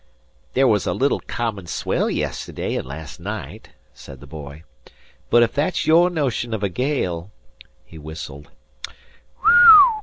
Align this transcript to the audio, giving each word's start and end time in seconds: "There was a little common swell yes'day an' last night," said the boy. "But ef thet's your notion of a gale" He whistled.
"There 0.55 0.67
was 0.67 0.87
a 0.87 0.93
little 0.95 1.19
common 1.19 1.67
swell 1.67 2.09
yes'day 2.09 2.75
an' 2.75 2.85
last 2.85 3.19
night," 3.19 3.69
said 3.93 4.19
the 4.19 4.25
boy. 4.25 4.63
"But 5.29 5.43
ef 5.43 5.51
thet's 5.51 5.85
your 5.85 6.09
notion 6.09 6.55
of 6.55 6.63
a 6.63 6.69
gale" 6.69 7.29
He 7.85 7.99
whistled. 7.99 8.49